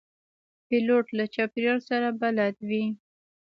پیلوټ 0.67 1.05
له 1.17 1.25
چاپېریال 1.33 1.79
سره 1.89 2.07
بلد 2.21 2.55
وي. 2.69 2.85